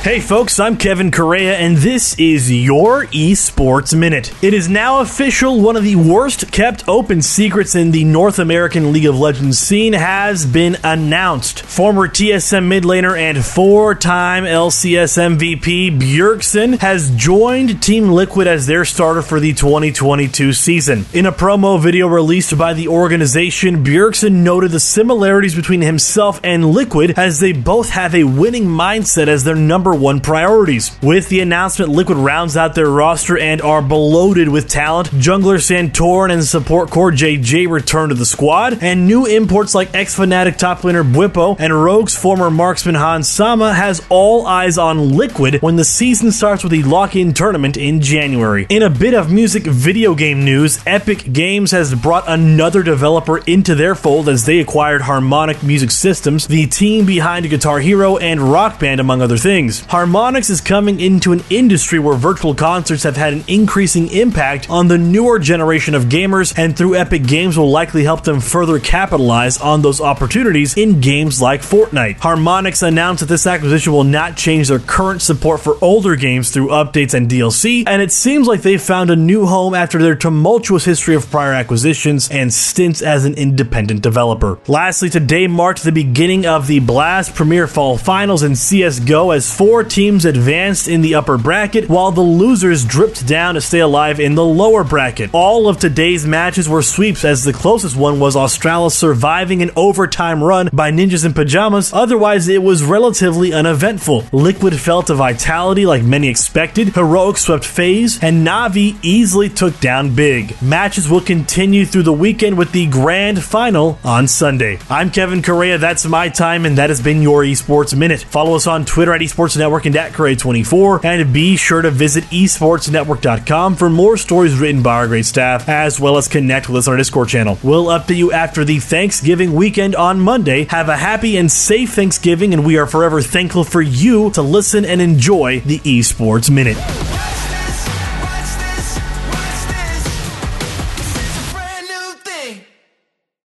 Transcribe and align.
Hey 0.00 0.20
folks, 0.20 0.60
I'm 0.60 0.76
Kevin 0.76 1.10
Correa, 1.10 1.56
and 1.56 1.76
this 1.76 2.16
is 2.20 2.52
your 2.52 3.06
Esports 3.06 3.98
Minute. 3.98 4.32
It 4.44 4.54
is 4.54 4.68
now 4.68 5.00
official 5.00 5.60
one 5.60 5.74
of 5.74 5.82
the 5.82 5.96
worst 5.96 6.52
kept 6.52 6.88
open 6.88 7.20
secrets 7.20 7.74
in 7.74 7.90
the 7.90 8.04
North 8.04 8.38
American 8.38 8.92
League 8.92 9.06
of 9.06 9.18
Legends 9.18 9.58
scene 9.58 9.94
has 9.94 10.46
been 10.46 10.76
announced. 10.84 11.62
Former 11.62 12.06
TSM 12.06 12.68
mid 12.68 12.84
laner 12.84 13.18
and 13.18 13.44
four 13.44 13.96
time 13.96 14.44
LCS 14.44 15.36
MVP 15.36 15.98
Bjergsen 15.98 16.78
has 16.78 17.10
joined 17.16 17.82
Team 17.82 18.08
Liquid 18.10 18.46
as 18.46 18.68
their 18.68 18.84
starter 18.84 19.20
for 19.20 19.40
the 19.40 19.52
2022 19.52 20.52
season. 20.52 21.06
In 21.12 21.26
a 21.26 21.32
promo 21.32 21.78
video 21.78 22.06
released 22.06 22.56
by 22.56 22.72
the 22.72 22.86
organization, 22.86 23.84
Bjergsen 23.84 24.44
noted 24.44 24.70
the 24.70 24.80
similarities 24.80 25.56
between 25.56 25.82
himself 25.82 26.40
and 26.44 26.70
Liquid 26.70 27.18
as 27.18 27.40
they 27.40 27.52
both 27.52 27.90
have 27.90 28.14
a 28.14 28.22
winning 28.22 28.64
mindset 28.64 29.26
as 29.26 29.42
their 29.42 29.56
number 29.56 29.87
one 29.94 30.20
priorities. 30.20 30.96
With 31.02 31.28
the 31.28 31.40
announcement, 31.40 31.90
Liquid 31.90 32.18
rounds 32.18 32.56
out 32.56 32.74
their 32.74 32.90
roster 32.90 33.38
and 33.38 33.60
are 33.62 33.82
bloated 33.82 34.48
with 34.48 34.68
talent. 34.68 35.08
Jungler 35.10 35.58
Santorin 35.58 36.32
and 36.32 36.44
support 36.44 36.90
CoreJJ 36.90 37.68
return 37.70 38.08
to 38.08 38.14
the 38.14 38.26
squad, 38.26 38.82
and 38.82 39.06
new 39.06 39.26
imports 39.26 39.74
like 39.74 39.94
ex 39.94 40.16
Fnatic 40.16 40.56
top 40.56 40.80
laner 40.80 41.10
Bwipo 41.10 41.56
and 41.58 41.72
Rogue's 41.72 42.16
former 42.16 42.50
marksman 42.50 42.94
Hans 42.94 43.28
Sama 43.28 43.72
has 43.74 44.04
all 44.08 44.46
eyes 44.46 44.78
on 44.78 45.16
Liquid 45.16 45.60
when 45.62 45.76
the 45.76 45.84
season 45.84 46.32
starts 46.32 46.62
with 46.62 46.72
the 46.72 46.82
lock-in 46.82 47.34
tournament 47.34 47.76
in 47.76 48.00
January. 48.00 48.66
In 48.68 48.82
a 48.82 48.90
bit 48.90 49.14
of 49.14 49.30
music 49.32 49.64
video 49.64 50.14
game 50.14 50.44
news, 50.44 50.80
Epic 50.86 51.32
Games 51.32 51.70
has 51.70 51.94
brought 51.94 52.24
another 52.26 52.82
developer 52.82 53.38
into 53.38 53.74
their 53.74 53.94
fold 53.94 54.28
as 54.28 54.44
they 54.44 54.58
acquired 54.58 55.02
Harmonix 55.02 55.62
Music 55.62 55.90
Systems, 55.90 56.46
the 56.46 56.66
team 56.66 57.06
behind 57.06 57.48
Guitar 57.48 57.80
Hero 57.80 58.16
and 58.16 58.40
Rock 58.40 58.80
Band 58.80 59.00
among 59.00 59.22
other 59.22 59.36
things. 59.36 59.77
Harmonix 59.82 60.50
is 60.50 60.60
coming 60.60 61.00
into 61.00 61.32
an 61.32 61.42
industry 61.50 61.98
where 61.98 62.16
virtual 62.16 62.54
concerts 62.54 63.02
have 63.02 63.16
had 63.16 63.32
an 63.32 63.44
increasing 63.48 64.08
impact 64.08 64.68
on 64.70 64.88
the 64.88 64.98
newer 64.98 65.38
generation 65.38 65.94
of 65.94 66.04
gamers, 66.04 66.52
and 66.56 66.76
through 66.76 66.96
Epic 66.96 67.26
Games 67.26 67.56
will 67.58 67.70
likely 67.70 68.04
help 68.04 68.24
them 68.24 68.40
further 68.40 68.78
capitalize 68.78 69.58
on 69.58 69.82
those 69.82 70.00
opportunities 70.00 70.76
in 70.76 71.00
games 71.00 71.40
like 71.40 71.62
Fortnite. 71.62 72.18
Harmonix 72.18 72.86
announced 72.86 73.20
that 73.20 73.26
this 73.26 73.46
acquisition 73.46 73.92
will 73.92 74.04
not 74.04 74.36
change 74.36 74.68
their 74.68 74.78
current 74.78 75.22
support 75.22 75.60
for 75.60 75.76
older 75.82 76.16
games 76.16 76.50
through 76.50 76.68
updates 76.68 77.14
and 77.14 77.28
DLC, 77.28 77.84
and 77.86 78.00
it 78.00 78.12
seems 78.12 78.46
like 78.46 78.62
they've 78.62 78.80
found 78.80 79.10
a 79.10 79.16
new 79.16 79.46
home 79.46 79.74
after 79.74 79.98
their 79.98 80.14
tumultuous 80.14 80.84
history 80.84 81.14
of 81.14 81.30
prior 81.30 81.52
acquisitions 81.52 82.28
and 82.30 82.52
stints 82.52 83.02
as 83.02 83.24
an 83.24 83.34
independent 83.34 84.02
developer. 84.02 84.58
Lastly, 84.66 85.10
today 85.10 85.46
marked 85.46 85.82
the 85.82 85.92
beginning 85.92 86.46
of 86.46 86.66
the 86.66 86.80
Blast 86.80 87.34
Premier 87.34 87.66
Fall 87.66 87.98
Finals 87.98 88.42
in 88.42 88.52
CSGO 88.52 89.34
as 89.34 89.54
four 89.54 89.67
teams 89.68 90.24
advanced 90.24 90.88
in 90.88 91.02
the 91.02 91.14
upper 91.14 91.36
bracket, 91.36 91.88
while 91.88 92.10
the 92.10 92.22
losers 92.22 92.84
dripped 92.84 93.26
down 93.26 93.54
to 93.54 93.60
stay 93.60 93.80
alive 93.80 94.18
in 94.18 94.34
the 94.34 94.44
lower 94.44 94.82
bracket. 94.82 95.30
All 95.34 95.68
of 95.68 95.78
today's 95.78 96.26
matches 96.26 96.68
were 96.68 96.80
sweeps, 96.80 97.24
as 97.24 97.44
the 97.44 97.52
closest 97.52 97.94
one 97.94 98.18
was 98.18 98.34
Astralis 98.34 98.92
surviving 98.92 99.60
an 99.60 99.70
overtime 99.76 100.42
run 100.42 100.70
by 100.72 100.90
Ninjas 100.90 101.26
in 101.26 101.34
Pajamas. 101.34 101.92
Otherwise, 101.92 102.48
it 102.48 102.62
was 102.62 102.82
relatively 102.82 103.52
uneventful. 103.52 104.24
Liquid 104.32 104.80
felt 104.80 105.10
a 105.10 105.14
Vitality 105.14 105.84
like 105.84 106.02
many 106.02 106.28
expected, 106.28 106.88
Heroic 106.94 107.36
swept 107.36 107.64
FaZe, 107.64 108.22
and 108.22 108.46
Navi 108.46 108.96
easily 109.02 109.50
took 109.50 109.78
down 109.80 110.14
Big. 110.14 110.60
Matches 110.62 111.10
will 111.10 111.20
continue 111.20 111.84
through 111.84 112.04
the 112.04 112.12
weekend 112.12 112.56
with 112.56 112.72
the 112.72 112.86
grand 112.86 113.44
final 113.44 113.98
on 114.02 114.26
Sunday. 114.26 114.78
I'm 114.88 115.10
Kevin 115.10 115.42
Correa, 115.42 115.76
that's 115.76 116.06
my 116.06 116.30
time, 116.30 116.64
and 116.64 116.78
that 116.78 116.88
has 116.88 117.02
been 117.02 117.20
your 117.20 117.42
Esports 117.42 117.94
Minute. 117.94 118.22
Follow 118.22 118.54
us 118.54 118.66
on 118.66 118.86
Twitter 118.86 119.12
at 119.12 119.20
Esports 119.20 119.57
Network 119.58 119.86
and 119.86 119.96
at 119.96 120.12
Correa24, 120.12 121.04
and 121.04 121.32
be 121.32 121.56
sure 121.56 121.82
to 121.82 121.90
visit 121.90 122.24
esportsnetwork.com 122.24 123.76
for 123.76 123.90
more 123.90 124.16
stories 124.16 124.58
written 124.58 124.82
by 124.82 124.94
our 124.94 125.06
great 125.08 125.26
staff, 125.26 125.68
as 125.68 126.00
well 126.00 126.16
as 126.16 126.28
connect 126.28 126.68
with 126.68 126.78
us 126.78 126.88
on 126.88 126.92
our 126.92 126.98
Discord 126.98 127.28
channel. 127.28 127.58
We'll 127.62 127.86
update 127.86 128.16
you 128.16 128.32
after 128.32 128.64
the 128.64 128.78
Thanksgiving 128.78 129.54
weekend 129.54 129.96
on 129.96 130.20
Monday. 130.20 130.64
Have 130.64 130.88
a 130.88 130.96
happy 130.96 131.36
and 131.36 131.50
safe 131.50 131.92
Thanksgiving, 131.92 132.54
and 132.54 132.64
we 132.64 132.78
are 132.78 132.86
forever 132.86 133.20
thankful 133.20 133.64
for 133.64 133.82
you 133.82 134.30
to 134.30 134.42
listen 134.42 134.84
and 134.84 135.00
enjoy 135.00 135.60
the 135.60 135.78
Esports 135.80 136.50
Minute. 136.50 136.76